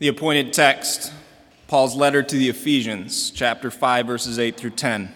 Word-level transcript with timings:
The 0.00 0.08
appointed 0.08 0.54
text, 0.54 1.12
Paul's 1.68 1.94
letter 1.94 2.22
to 2.22 2.36
the 2.36 2.48
Ephesians, 2.48 3.30
chapter 3.30 3.70
5, 3.70 4.06
verses 4.06 4.38
8 4.38 4.56
through 4.56 4.70
10. 4.70 5.12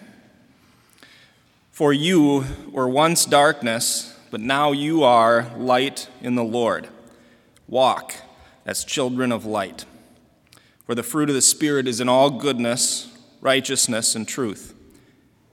For 1.71 1.91
you 1.91 2.45
were 2.69 2.87
once 2.87 3.25
darkness, 3.25 4.15
but 4.29 4.41
now 4.41 4.73
you 4.73 5.01
are 5.01 5.51
light 5.57 6.07
in 6.21 6.35
the 6.35 6.43
Lord. 6.43 6.87
Walk 7.67 8.13
as 8.63 8.85
children 8.85 9.31
of 9.31 9.43
light. 9.43 9.85
For 10.85 10.93
the 10.93 11.01
fruit 11.01 11.29
of 11.29 11.35
the 11.35 11.41
Spirit 11.41 11.87
is 11.87 11.99
in 11.99 12.07
all 12.07 12.29
goodness, 12.29 13.11
righteousness, 13.41 14.13
and 14.13 14.27
truth, 14.27 14.75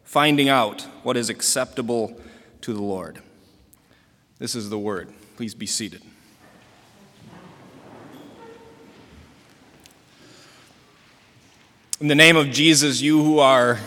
finding 0.04 0.50
out 0.50 0.82
what 1.04 1.16
is 1.16 1.30
acceptable 1.30 2.20
to 2.60 2.74
the 2.74 2.82
Lord. 2.82 3.22
This 4.38 4.54
is 4.54 4.68
the 4.68 4.78
word. 4.78 5.10
Please 5.36 5.54
be 5.54 5.64
seated. 5.66 6.02
In 12.02 12.08
the 12.08 12.16
name 12.16 12.34
of 12.36 12.50
Jesus, 12.50 13.00
you 13.00 13.22
who 13.22 13.38
are 13.38 13.78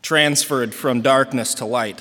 transferred 0.00 0.74
from 0.74 1.02
darkness 1.02 1.52
to 1.56 1.66
light. 1.66 2.00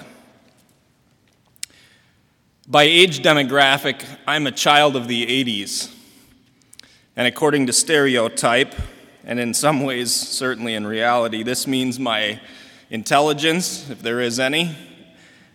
By 2.65 2.83
age 2.83 3.19
demographic, 3.21 4.05
I'm 4.25 4.47
a 4.47 4.53
child 4.53 4.95
of 4.95 5.09
the 5.09 5.25
80s. 5.25 5.93
And 7.17 7.27
according 7.27 7.67
to 7.67 7.73
stereotype, 7.73 8.73
and 9.25 9.37
in 9.37 9.53
some 9.53 9.83
ways, 9.83 10.13
certainly 10.13 10.75
in 10.75 10.87
reality, 10.87 11.43
this 11.43 11.67
means 11.67 11.99
my 11.99 12.39
intelligence, 12.89 13.89
if 13.89 14.01
there 14.01 14.21
is 14.21 14.39
any, 14.39 14.77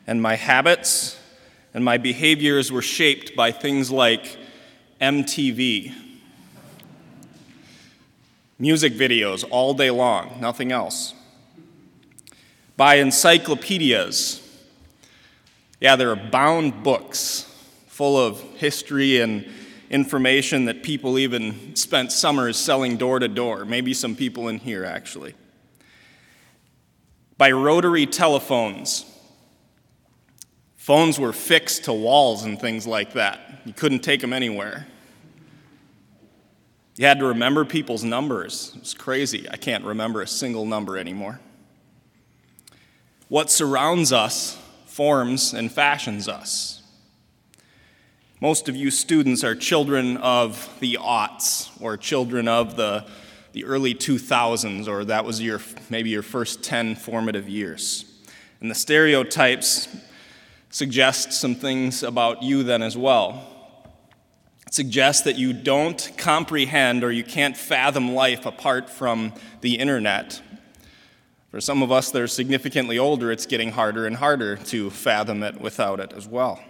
and 0.07 0.21
my 0.21 0.37
habits 0.37 1.19
and 1.73 1.83
my 1.83 1.97
behaviors 1.97 2.71
were 2.71 2.83
shaped 2.83 3.35
by 3.35 3.53
things 3.53 3.91
like 3.91 4.37
MTV 5.01 6.10
music 8.61 8.93
videos 8.93 9.45
all 9.51 9.75
day 9.75 9.91
long, 9.91 10.39
nothing 10.41 10.71
else. 10.71 11.15
By 12.77 12.97
encyclopedias. 12.97 14.47
Yeah, 15.81 15.97
there 15.97 16.11
are 16.11 16.17
bound 16.17 16.83
books 16.83 17.53
full 17.89 18.19
of 18.19 18.41
history 18.57 19.21
and 19.21 19.47
information 19.89 20.67
that 20.67 20.83
people 20.83 21.19
even 21.19 21.75
spent 21.75 22.13
summers 22.13 22.57
selling 22.57 22.97
door 22.97 23.19
to 23.19 23.29
door, 23.29 23.65
maybe 23.65 23.93
some 23.95 24.15
people 24.15 24.49
in 24.49 24.59
here 24.59 24.85
actually. 24.85 25.35
By 27.37 27.51
rotary 27.51 28.07
telephones. 28.07 29.07
Phones 30.77 31.21
were 31.21 31.33
fixed 31.33 31.85
to 31.85 31.93
walls 31.93 32.43
and 32.43 32.59
things 32.59 32.87
like 32.87 33.13
that. 33.13 33.61
You 33.65 33.73
couldn't 33.73 34.01
take 34.01 34.21
them 34.21 34.33
anywhere. 34.33 34.87
You 37.01 37.07
had 37.07 37.21
to 37.21 37.25
remember 37.29 37.65
people's 37.65 38.05
numbers. 38.05 38.75
It's 38.77 38.93
crazy. 38.93 39.47
I 39.51 39.57
can't 39.57 39.87
remember 39.87 40.21
a 40.21 40.27
single 40.27 40.67
number 40.67 40.99
anymore. 40.99 41.41
What 43.29 43.51
surrounds 43.51 44.13
us 44.13 44.59
forms 44.85 45.55
and 45.55 45.73
fashions 45.73 46.29
us. 46.29 46.83
Most 48.39 48.69
of 48.69 48.77
you 48.77 48.91
students 48.91 49.43
are 49.45 49.55
children 49.55 50.19
of 50.19 50.69
the 50.81 50.99
aughts 51.01 51.71
or 51.81 51.97
children 51.97 52.47
of 52.47 52.77
the, 52.77 53.07
the 53.55 53.65
early 53.65 53.95
2000s, 53.95 54.87
or 54.87 55.07
that 55.07 55.25
was 55.25 55.41
your, 55.41 55.63
maybe 55.89 56.11
your 56.11 56.21
first 56.21 56.63
10 56.63 56.97
formative 56.97 57.49
years. 57.49 58.05
And 58.61 58.71
the 58.71 58.75
stereotypes 58.75 59.89
suggest 60.69 61.33
some 61.33 61.55
things 61.55 62.03
about 62.03 62.43
you 62.43 62.63
then 62.63 62.83
as 62.83 62.95
well 62.95 63.50
suggests 64.71 65.23
that 65.25 65.37
you 65.37 65.53
don't 65.53 66.13
comprehend 66.17 67.05
or 67.05 67.11
you 67.11 67.25
can't 67.25 67.57
fathom 67.57 68.15
life 68.15 68.47
apart 68.47 68.89
from 68.89 69.33
the 69.61 69.75
internet. 69.75 70.41
For 71.51 71.61
some 71.61 71.83
of 71.83 71.91
us 71.91 72.13
that 72.13 72.23
are 72.23 72.29
significantly 72.29 72.97
older, 72.97 73.33
it's 73.33 73.47
getting 73.47 73.73
harder 73.73 74.07
and 74.07 74.17
harder 74.17 74.57
to 74.57 74.89
fathom 74.91 75.43
it 75.43 75.61
without 75.61 75.99
it 75.99 76.13
as 76.13 76.27
well. 76.29 76.61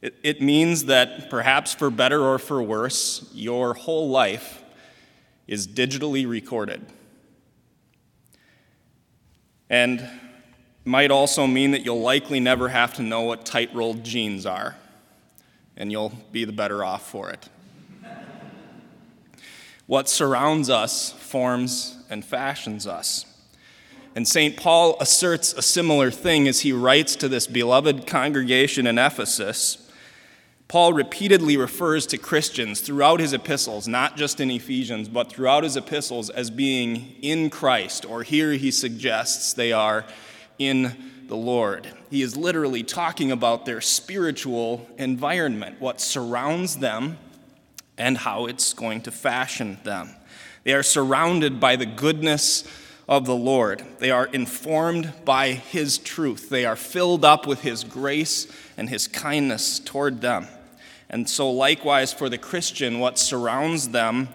It, 0.00 0.14
it 0.22 0.40
means 0.40 0.86
that 0.86 1.28
perhaps 1.28 1.74
for 1.74 1.90
better 1.90 2.22
or 2.22 2.38
for 2.38 2.62
worse, 2.62 3.30
your 3.34 3.74
whole 3.74 4.08
life 4.08 4.62
is 5.46 5.68
digitally 5.68 6.26
recorded. 6.26 6.84
And 9.68 10.08
might 10.86 11.10
also 11.10 11.46
mean 11.46 11.72
that 11.72 11.84
you'll 11.84 12.00
likely 12.00 12.40
never 12.40 12.70
have 12.70 12.94
to 12.94 13.02
know 13.02 13.22
what 13.22 13.44
tight 13.44 13.74
rolled 13.74 14.04
jeans 14.04 14.46
are 14.46 14.76
and 15.76 15.90
you'll 15.90 16.12
be 16.32 16.44
the 16.44 16.52
better 16.52 16.84
off 16.84 17.08
for 17.08 17.30
it. 17.30 17.48
what 19.86 20.08
surrounds 20.08 20.70
us 20.70 21.12
forms 21.12 21.98
and 22.08 22.24
fashions 22.24 22.86
us. 22.86 23.26
And 24.16 24.28
St. 24.28 24.56
Paul 24.56 24.96
asserts 25.00 25.52
a 25.54 25.62
similar 25.62 26.10
thing 26.10 26.46
as 26.46 26.60
he 26.60 26.72
writes 26.72 27.16
to 27.16 27.28
this 27.28 27.46
beloved 27.46 28.06
congregation 28.06 28.86
in 28.86 28.96
Ephesus. 28.96 29.90
Paul 30.68 30.92
repeatedly 30.92 31.56
refers 31.56 32.06
to 32.06 32.18
Christians 32.18 32.80
throughout 32.80 33.20
his 33.20 33.32
epistles, 33.32 33.86
not 33.88 34.16
just 34.16 34.40
in 34.40 34.50
Ephesians, 34.50 35.08
but 35.08 35.30
throughout 35.30 35.64
his 35.64 35.76
epistles, 35.76 36.30
as 36.30 36.50
being 36.50 37.16
in 37.22 37.50
Christ, 37.50 38.04
or 38.04 38.22
here 38.22 38.52
he 38.52 38.70
suggests 38.70 39.52
they 39.52 39.72
are 39.72 40.04
in 40.58 40.96
the 41.26 41.36
Lord. 41.36 41.88
He 42.14 42.22
is 42.22 42.36
literally 42.36 42.84
talking 42.84 43.32
about 43.32 43.66
their 43.66 43.80
spiritual 43.80 44.88
environment, 44.98 45.80
what 45.80 46.00
surrounds 46.00 46.76
them, 46.76 47.18
and 47.98 48.16
how 48.16 48.46
it's 48.46 48.72
going 48.72 49.00
to 49.00 49.10
fashion 49.10 49.80
them. 49.82 50.14
They 50.62 50.74
are 50.74 50.84
surrounded 50.84 51.58
by 51.58 51.74
the 51.74 51.86
goodness 51.86 52.62
of 53.08 53.26
the 53.26 53.34
Lord. 53.34 53.84
They 53.98 54.12
are 54.12 54.26
informed 54.26 55.12
by 55.24 55.54
His 55.54 55.98
truth. 55.98 56.50
They 56.50 56.64
are 56.64 56.76
filled 56.76 57.24
up 57.24 57.48
with 57.48 57.62
His 57.62 57.82
grace 57.82 58.46
and 58.76 58.88
His 58.88 59.08
kindness 59.08 59.80
toward 59.80 60.20
them. 60.20 60.46
And 61.10 61.28
so, 61.28 61.50
likewise, 61.50 62.12
for 62.12 62.28
the 62.28 62.38
Christian, 62.38 63.00
what 63.00 63.18
surrounds 63.18 63.88
them 63.88 64.28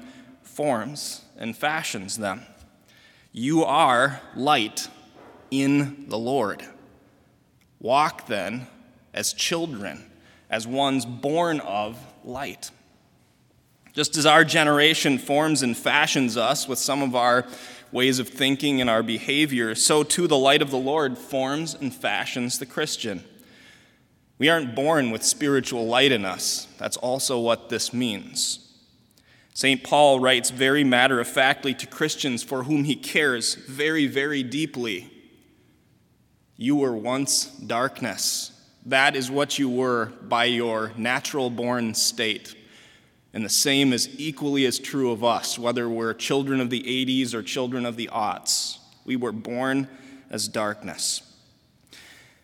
forms 0.43 1.21
and 1.37 1.55
fashions 1.55 2.17
them. 2.17 2.41
You 3.31 3.63
are 3.63 4.19
light 4.35 4.89
in 5.49 6.07
the 6.09 6.19
Lord. 6.19 6.67
Walk 7.79 8.27
then 8.27 8.67
as 9.13 9.33
children, 9.33 10.05
as 10.49 10.67
ones 10.67 11.05
born 11.05 11.59
of 11.61 11.97
light. 12.23 12.71
Just 13.93 14.17
as 14.17 14.25
our 14.25 14.43
generation 14.43 15.17
forms 15.17 15.63
and 15.63 15.75
fashions 15.75 16.37
us 16.37 16.67
with 16.67 16.79
some 16.79 17.01
of 17.01 17.15
our 17.15 17.45
ways 17.91 18.19
of 18.19 18.29
thinking 18.29 18.81
and 18.81 18.89
our 18.89 19.01
behavior, 19.01 19.73
so 19.75 20.03
too 20.03 20.27
the 20.27 20.37
light 20.37 20.61
of 20.61 20.71
the 20.71 20.77
Lord 20.77 21.17
forms 21.17 21.73
and 21.73 21.93
fashions 21.93 22.59
the 22.59 22.65
Christian. 22.65 23.23
We 24.37 24.49
aren't 24.49 24.75
born 24.75 25.11
with 25.11 25.23
spiritual 25.23 25.87
light 25.87 26.11
in 26.11 26.23
us. 26.23 26.67
That's 26.77 26.97
also 26.97 27.39
what 27.39 27.69
this 27.69 27.93
means. 27.93 28.65
St. 29.53 29.83
Paul 29.83 30.19
writes 30.19 30.51
very 30.51 30.83
matter 30.83 31.19
of 31.19 31.27
factly 31.27 31.73
to 31.73 31.87
Christians 31.87 32.43
for 32.43 32.63
whom 32.63 32.85
he 32.85 32.95
cares 32.95 33.55
very, 33.55 34.05
very 34.05 34.43
deeply 34.43 35.11
you 36.61 36.75
were 36.75 36.91
once 36.91 37.45
darkness. 37.45 38.51
That 38.85 39.15
is 39.15 39.31
what 39.31 39.57
you 39.57 39.69
were 39.69 40.07
by 40.23 40.43
your 40.43 40.91
natural 40.97 41.49
born 41.49 41.93
state. 41.93 42.53
And 43.33 43.45
the 43.45 43.49
same 43.49 43.93
is 43.93 44.09
equally 44.19 44.65
as 44.65 44.77
true 44.77 45.11
of 45.11 45.23
us, 45.23 45.57
whether 45.57 45.87
we're 45.87 46.13
children 46.13 46.59
of 46.59 46.69
the 46.69 46.83
80s 46.83 47.33
or 47.33 47.41
children 47.41 47.85
of 47.85 47.95
the 47.95 48.09
aughts. 48.11 48.77
We 49.05 49.15
were 49.15 49.31
born 49.31 49.87
as 50.29 50.49
darkness. 50.49 51.21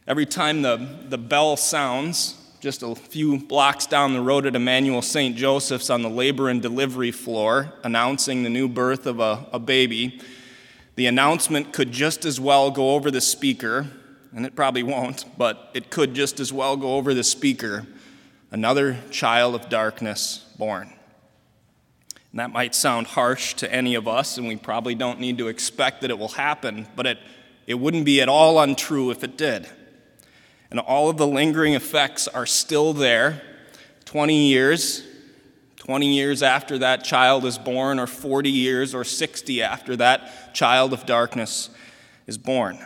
Every 0.08 0.26
time 0.26 0.62
the, 0.62 0.78
the 1.10 1.18
bell 1.18 1.58
sounds, 1.58 2.42
just 2.62 2.84
a 2.84 2.96
few 2.96 3.40
blocks 3.40 3.86
down 3.86 4.14
the 4.14 4.22
road 4.22 4.46
at 4.46 4.56
Immanuel 4.56 5.02
St. 5.02 5.36
Joseph's 5.36 5.90
on 5.90 6.04
the 6.04 6.10
labor 6.10 6.48
and 6.48 6.62
delivery 6.62 7.12
floor, 7.12 7.74
announcing 7.84 8.44
the 8.44 8.50
new 8.50 8.69
birth 8.69 9.07
of 9.07 9.19
a, 9.19 9.45
a 9.52 9.60
baby, 9.60 10.22
the 10.95 11.06
announcement 11.06 11.74
could 11.74 11.92
just 11.92 12.24
as 12.24 12.40
well 12.40 12.72
go 12.72 12.92
over 12.92 13.12
the 13.12 13.19
speaker 13.19 13.88
and 14.35 14.45
it 14.45 14.54
probably 14.54 14.83
won't, 14.83 15.25
but 15.37 15.71
it 15.73 15.89
could 15.89 16.13
just 16.13 16.42
as 16.42 16.51
well 16.51 16.75
go 16.75 16.95
over 16.95 17.13
the 17.13 17.23
speaker 17.23 17.87
another 18.51 18.97
child 19.09 19.56
of 19.56 19.69
darkness 19.69 20.45
born. 20.57 20.94
And 22.31 22.39
that 22.39 22.51
might 22.51 22.75
sound 22.75 23.07
harsh 23.07 23.54
to 23.56 23.73
any 23.73 23.95
of 23.95 24.07
us, 24.09 24.37
and 24.37 24.47
we 24.47 24.57
probably 24.57 24.94
don't 24.94 25.21
need 25.21 25.37
to 25.37 25.47
expect 25.47 26.01
that 26.01 26.11
it 26.11 26.19
will 26.19 26.30
happen, 26.30 26.85
but 26.97 27.06
it, 27.06 27.18
it 27.65 27.75
wouldn't 27.75 28.06
be 28.06 28.21
at 28.21 28.27
all 28.27 28.59
untrue 28.59 29.09
if 29.09 29.23
it 29.23 29.37
did. 29.37 29.69
And 30.69 30.81
all 30.81 31.09
of 31.09 31.15
the 31.15 31.27
lingering 31.27 31.73
effects 31.73 32.27
are 32.27 32.45
still 32.45 32.92
there 32.92 33.42
20 34.04 34.47
years, 34.47 35.01
20 35.77 36.13
years 36.13 36.44
after 36.44 36.77
that 36.80 37.06
child 37.06 37.45
is 37.45 37.57
born, 37.57 37.99
or 37.99 38.07
40 38.07 38.49
years, 38.49 38.94
or 38.94 39.06
60 39.06 39.61
after 39.61 39.95
that 39.95 40.54
child 40.54 40.92
of 40.92 41.06
darkness 41.06 41.69
is 42.27 42.37
born 42.37 42.80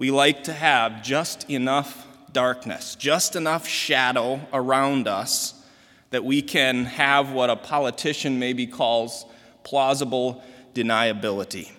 we 0.00 0.10
like 0.10 0.44
to 0.44 0.52
have 0.54 1.02
just 1.02 1.50
enough 1.50 2.06
darkness, 2.32 2.94
just 2.94 3.36
enough 3.36 3.68
shadow 3.68 4.40
around 4.50 5.06
us 5.06 5.62
that 6.08 6.24
we 6.24 6.40
can 6.40 6.86
have 6.86 7.32
what 7.32 7.50
a 7.50 7.56
politician 7.56 8.38
maybe 8.38 8.66
calls 8.66 9.26
plausible 9.62 10.42
deniability. 10.72 11.70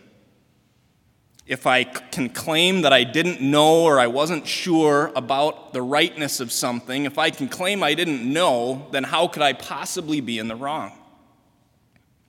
If 1.48 1.66
I 1.66 1.84
can 1.84 2.30
claim 2.30 2.84
that 2.84 2.94
I 2.94 3.06
didn't 3.06 3.42
know 3.42 3.86
or 3.86 4.00
I 4.00 4.06
wasn't 4.06 4.46
sure 4.46 5.12
about 5.16 5.74
the 5.74 5.82
rightness 5.82 6.40
of 6.40 6.52
something, 6.52 7.06
if 7.06 7.18
I 7.18 7.32
can 7.32 7.50
claim 7.50 7.82
I 7.82 7.96
didn't 7.96 8.22
know, 8.22 8.88
then 8.92 9.04
how 9.04 9.30
could 9.30 9.42
I 9.42 9.54
possibly 9.54 10.22
be 10.22 10.38
in 10.38 10.48
the 10.48 10.56
wrong? 10.56 10.92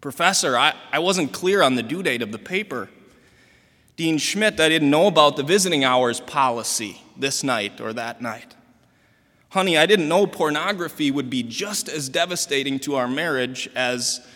Professor, 0.01 0.57
I, 0.57 0.73
I 0.91 1.01
wasn't 1.01 1.35
clear 1.35 1.61
on 1.61 1.75
the 1.75 1.83
due 1.83 2.03
date 2.03 2.23
of 2.23 2.33
the 2.33 2.39
paper. 2.39 2.89
Dean 3.97 4.19
Schmidt, 4.19 4.59
I 4.59 4.69
didn't 4.69 4.91
know 4.91 5.07
about 5.07 5.37
the 5.37 5.43
visiting 5.43 5.85
hours 5.85 6.21
policy 6.21 7.03
this 7.17 7.45
night 7.45 7.81
or 7.81 7.93
that 7.93 8.23
night. 8.23 8.55
Honey, 9.51 9.77
I 9.77 9.85
didn't 9.85 10.09
know 10.09 10.27
pornography 10.27 11.11
would 11.11 11.29
be 11.29 11.43
just 11.43 11.89
as 11.89 12.09
devastating 12.09 12.79
to 12.81 12.95
our 12.97 13.07
marriage 13.07 13.69
as, 13.75 14.27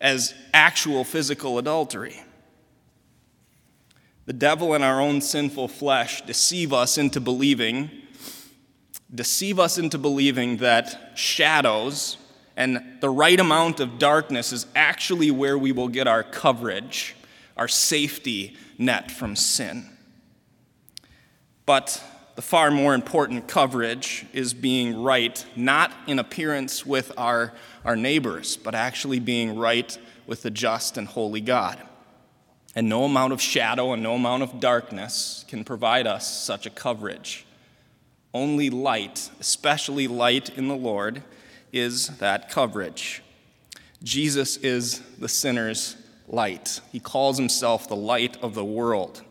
as 0.00 0.34
actual 0.52 1.04
physical 1.04 1.58
adultery. 1.58 2.20
The 4.24 4.32
devil 4.32 4.74
and 4.74 4.82
our 4.82 5.00
own 5.00 5.20
sinful 5.20 5.68
flesh 5.68 6.22
deceive 6.22 6.72
us 6.72 6.98
into 6.98 7.20
believing, 7.20 7.90
deceive 9.14 9.60
us 9.60 9.78
into 9.78 9.98
believing 9.98 10.56
that 10.56 11.12
shadows 11.14 12.18
and 12.56 12.82
the 13.00 13.10
right 13.10 13.38
amount 13.38 13.80
of 13.80 13.98
darkness 13.98 14.52
is 14.52 14.66
actually 14.74 15.30
where 15.30 15.58
we 15.58 15.72
will 15.72 15.88
get 15.88 16.08
our 16.08 16.22
coverage, 16.22 17.14
our 17.56 17.68
safety 17.68 18.56
net 18.78 19.10
from 19.10 19.36
sin. 19.36 19.86
But 21.64 22.02
the 22.36 22.42
far 22.42 22.70
more 22.70 22.94
important 22.94 23.48
coverage 23.48 24.26
is 24.32 24.52
being 24.52 25.02
right, 25.02 25.44
not 25.56 25.92
in 26.06 26.18
appearance 26.18 26.84
with 26.84 27.10
our, 27.16 27.52
our 27.84 27.96
neighbors, 27.96 28.56
but 28.56 28.74
actually 28.74 29.20
being 29.20 29.56
right 29.56 29.98
with 30.26 30.42
the 30.42 30.50
just 30.50 30.98
and 30.98 31.08
holy 31.08 31.40
God. 31.40 31.80
And 32.74 32.90
no 32.90 33.04
amount 33.04 33.32
of 33.32 33.40
shadow 33.40 33.94
and 33.94 34.02
no 34.02 34.14
amount 34.14 34.42
of 34.42 34.60
darkness 34.60 35.46
can 35.48 35.64
provide 35.64 36.06
us 36.06 36.30
such 36.30 36.66
a 36.66 36.70
coverage. 36.70 37.46
Only 38.34 38.68
light, 38.68 39.30
especially 39.40 40.06
light 40.06 40.50
in 40.58 40.68
the 40.68 40.76
Lord, 40.76 41.22
is 41.72 42.08
that 42.18 42.50
coverage. 42.50 43.22
Jesus 44.02 44.58
is 44.58 45.00
the 45.18 45.28
sinner's 45.28 45.96
light. 46.28 46.80
He 46.92 47.00
calls 47.00 47.38
himself 47.38 47.88
the 47.88 47.96
light 47.96 48.36
of 48.42 48.54
the 48.54 48.64
world. 48.64 49.22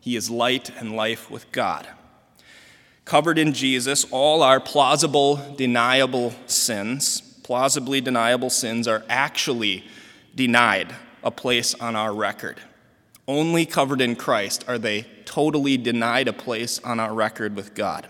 He 0.00 0.16
is 0.16 0.30
light 0.30 0.70
and 0.78 0.96
life 0.96 1.30
with 1.30 1.50
God. 1.52 1.86
Covered 3.04 3.38
in 3.38 3.52
Jesus, 3.52 4.04
all 4.10 4.42
our 4.42 4.60
plausible, 4.60 5.54
deniable 5.56 6.34
sins, 6.46 7.20
plausibly 7.42 8.00
deniable 8.00 8.50
sins, 8.50 8.86
are 8.86 9.04
actually 9.08 9.84
denied 10.34 10.94
a 11.22 11.30
place 11.30 11.74
on 11.74 11.96
our 11.96 12.14
record. 12.14 12.60
Only 13.26 13.66
covered 13.66 14.00
in 14.00 14.16
Christ 14.16 14.64
are 14.68 14.78
they 14.78 15.06
totally 15.24 15.76
denied 15.76 16.28
a 16.28 16.32
place 16.32 16.78
on 16.80 17.00
our 17.00 17.14
record 17.14 17.56
with 17.56 17.74
God. 17.74 18.06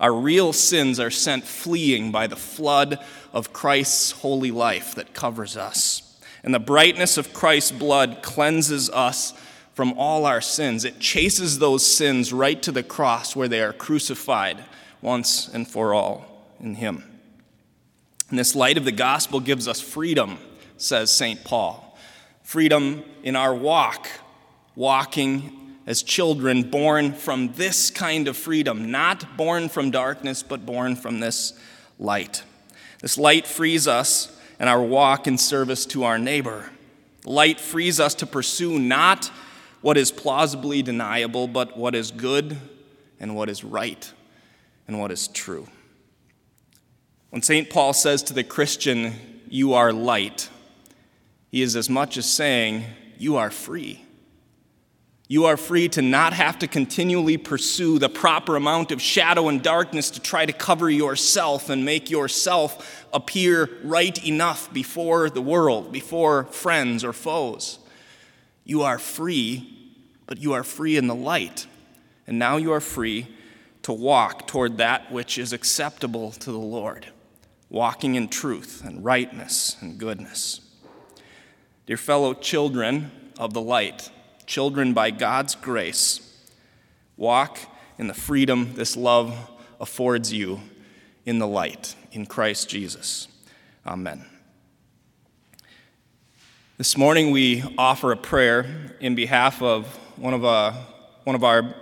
Our 0.00 0.12
real 0.12 0.52
sins 0.52 0.98
are 0.98 1.10
sent 1.10 1.44
fleeing 1.44 2.12
by 2.12 2.26
the 2.26 2.36
flood 2.36 2.98
of 3.32 3.52
Christ's 3.52 4.10
holy 4.10 4.50
life 4.50 4.94
that 4.96 5.14
covers 5.14 5.56
us. 5.56 6.03
And 6.42 6.54
the 6.54 6.58
brightness 6.58 7.16
of 7.16 7.32
Christ's 7.32 7.72
blood 7.72 8.18
cleanses 8.22 8.90
us 8.90 9.32
from 9.74 9.92
all 9.98 10.26
our 10.26 10.40
sins. 10.40 10.84
It 10.84 11.00
chases 11.00 11.58
those 11.58 11.84
sins 11.84 12.32
right 12.32 12.60
to 12.62 12.72
the 12.72 12.82
cross 12.82 13.34
where 13.34 13.48
they 13.48 13.60
are 13.60 13.72
crucified 13.72 14.64
once 15.00 15.48
and 15.48 15.66
for 15.66 15.94
all 15.94 16.26
in 16.60 16.76
Him. 16.76 17.04
And 18.30 18.38
this 18.38 18.54
light 18.54 18.78
of 18.78 18.84
the 18.84 18.92
gospel 18.92 19.40
gives 19.40 19.68
us 19.68 19.80
freedom, 19.80 20.38
says 20.76 21.10
St. 21.10 21.44
Paul. 21.44 21.98
Freedom 22.42 23.04
in 23.22 23.36
our 23.36 23.54
walk, 23.54 24.08
walking 24.74 25.76
as 25.86 26.02
children 26.02 26.62
born 26.62 27.12
from 27.12 27.52
this 27.52 27.90
kind 27.90 28.26
of 28.28 28.36
freedom, 28.36 28.90
not 28.90 29.36
born 29.36 29.68
from 29.68 29.90
darkness, 29.90 30.42
but 30.42 30.64
born 30.64 30.96
from 30.96 31.20
this 31.20 31.52
light. 31.98 32.42
This 33.00 33.18
light 33.18 33.46
frees 33.46 33.86
us 33.86 34.34
in 34.64 34.68
our 34.68 34.82
walk 34.82 35.26
in 35.26 35.36
service 35.36 35.84
to 35.84 36.04
our 36.04 36.18
neighbor. 36.18 36.70
Light 37.26 37.60
frees 37.60 38.00
us 38.00 38.14
to 38.14 38.24
pursue 38.26 38.78
not 38.78 39.30
what 39.82 39.98
is 39.98 40.10
plausibly 40.10 40.80
deniable, 40.80 41.46
but 41.46 41.76
what 41.76 41.94
is 41.94 42.10
good 42.10 42.56
and 43.20 43.36
what 43.36 43.50
is 43.50 43.62
right 43.62 44.10
and 44.88 44.98
what 44.98 45.10
is 45.10 45.28
true. 45.28 45.68
When 47.28 47.42
St. 47.42 47.68
Paul 47.68 47.92
says 47.92 48.22
to 48.22 48.32
the 48.32 48.42
Christian, 48.42 49.12
You 49.50 49.74
are 49.74 49.92
light, 49.92 50.48
he 51.50 51.60
is 51.60 51.76
as 51.76 51.90
much 51.90 52.16
as 52.16 52.24
saying, 52.24 52.84
You 53.18 53.36
are 53.36 53.50
free. 53.50 54.03
You 55.26 55.46
are 55.46 55.56
free 55.56 55.88
to 55.90 56.02
not 56.02 56.34
have 56.34 56.58
to 56.58 56.66
continually 56.66 57.38
pursue 57.38 57.98
the 57.98 58.10
proper 58.10 58.56
amount 58.56 58.92
of 58.92 59.00
shadow 59.00 59.48
and 59.48 59.62
darkness 59.62 60.10
to 60.10 60.20
try 60.20 60.44
to 60.44 60.52
cover 60.52 60.90
yourself 60.90 61.70
and 61.70 61.84
make 61.84 62.10
yourself 62.10 63.06
appear 63.12 63.70
right 63.82 64.22
enough 64.26 64.72
before 64.72 65.30
the 65.30 65.40
world, 65.40 65.92
before 65.92 66.44
friends 66.44 67.04
or 67.04 67.14
foes. 67.14 67.78
You 68.64 68.82
are 68.82 68.98
free 68.98 69.74
but 70.26 70.40
you 70.40 70.52
are 70.52 70.64
free 70.64 70.96
in 70.96 71.06
the 71.06 71.14
light. 71.14 71.66
And 72.26 72.38
now 72.38 72.56
you 72.56 72.72
are 72.72 72.80
free 72.80 73.28
to 73.82 73.92
walk 73.92 74.46
toward 74.46 74.78
that 74.78 75.12
which 75.12 75.36
is 75.36 75.52
acceptable 75.52 76.32
to 76.32 76.50
the 76.50 76.58
Lord, 76.58 77.06
walking 77.68 78.14
in 78.14 78.28
truth 78.28 78.82
and 78.84 79.04
rightness 79.04 79.76
and 79.80 79.98
goodness. 79.98 80.60
Dear 81.86 81.98
fellow 81.98 82.32
children 82.32 83.10
of 83.38 83.52
the 83.52 83.60
light, 83.60 84.10
children 84.46 84.92
by 84.92 85.10
God's 85.10 85.54
grace, 85.54 86.20
walk 87.16 87.58
in 87.98 88.06
the 88.06 88.14
freedom 88.14 88.74
this 88.74 88.96
love 88.96 89.50
affords 89.80 90.32
you 90.32 90.60
in 91.24 91.38
the 91.38 91.46
light, 91.46 91.94
in 92.12 92.26
Christ 92.26 92.68
Jesus. 92.68 93.28
Amen. 93.86 94.24
This 96.76 96.96
morning 96.96 97.30
we 97.30 97.62
offer 97.78 98.10
a 98.12 98.16
prayer 98.16 98.96
in 99.00 99.14
behalf 99.14 99.62
of 99.62 99.86
one 100.16 100.34
of, 100.34 100.44
uh, 100.44 100.72
one 101.22 101.36
of 101.36 101.44
our 101.44 101.74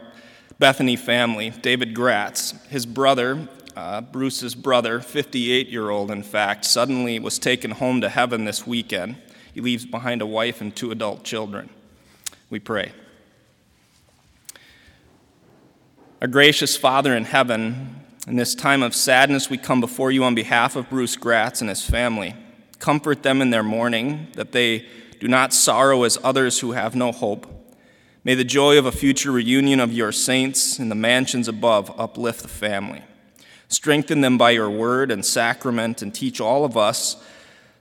Bethany 0.58 0.96
family, 0.96 1.50
David 1.50 1.94
Gratz. 1.94 2.52
His 2.68 2.86
brother, 2.86 3.48
uh, 3.74 4.02
Bruce's 4.02 4.54
brother, 4.54 5.00
58 5.00 5.68
year 5.68 5.90
old, 5.90 6.10
in 6.10 6.22
fact, 6.22 6.64
suddenly 6.64 7.18
was 7.18 7.38
taken 7.38 7.70
home 7.70 8.00
to 8.00 8.08
heaven 8.08 8.44
this 8.44 8.66
weekend. 8.66 9.16
He 9.52 9.60
leaves 9.60 9.86
behind 9.86 10.22
a 10.22 10.26
wife 10.26 10.60
and 10.60 10.74
two 10.74 10.90
adult 10.90 11.24
children. 11.24 11.70
We 12.52 12.58
pray. 12.58 12.92
Our 16.20 16.28
gracious 16.28 16.76
Father 16.76 17.16
in 17.16 17.24
heaven, 17.24 18.04
in 18.26 18.36
this 18.36 18.54
time 18.54 18.82
of 18.82 18.94
sadness, 18.94 19.48
we 19.48 19.56
come 19.56 19.80
before 19.80 20.12
you 20.12 20.22
on 20.24 20.34
behalf 20.34 20.76
of 20.76 20.90
Bruce 20.90 21.16
Gratz 21.16 21.62
and 21.62 21.70
his 21.70 21.82
family. 21.82 22.36
Comfort 22.78 23.22
them 23.22 23.40
in 23.40 23.48
their 23.48 23.62
mourning, 23.62 24.26
that 24.34 24.52
they 24.52 24.84
do 25.18 25.28
not 25.28 25.54
sorrow 25.54 26.02
as 26.02 26.18
others 26.22 26.58
who 26.58 26.72
have 26.72 26.94
no 26.94 27.10
hope. 27.10 27.46
May 28.22 28.34
the 28.34 28.44
joy 28.44 28.76
of 28.76 28.84
a 28.84 28.92
future 28.92 29.32
reunion 29.32 29.80
of 29.80 29.90
your 29.90 30.12
saints 30.12 30.78
in 30.78 30.90
the 30.90 30.94
mansions 30.94 31.48
above 31.48 31.98
uplift 31.98 32.42
the 32.42 32.48
family. 32.48 33.02
Strengthen 33.68 34.20
them 34.20 34.36
by 34.36 34.50
your 34.50 34.68
word 34.68 35.10
and 35.10 35.24
sacrament, 35.24 36.02
and 36.02 36.14
teach 36.14 36.38
all 36.38 36.66
of 36.66 36.76
us 36.76 37.16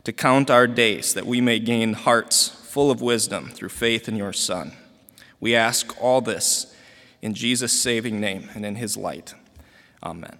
to 0.03 0.13
count 0.13 0.50
our 0.50 0.67
days 0.67 1.13
that 1.13 1.25
we 1.25 1.41
may 1.41 1.60
gain 1.60 1.93
hearts 1.93 2.48
full 2.48 2.89
of 2.89 3.01
wisdom 3.01 3.50
through 3.50 3.70
faith 3.70 4.08
in 4.08 4.15
your 4.15 4.34
Son. 4.34 4.74
We 5.39 5.55
ask 5.55 6.00
all 6.01 6.22
this 6.22 6.75
in 7.22 7.34
Jesus' 7.34 7.74
saving 7.74 8.20
name 8.20 8.50
and 8.55 8.65
in 8.65 8.75
his 8.75 8.98
light. 8.98 9.34
Amen. 10.03 10.38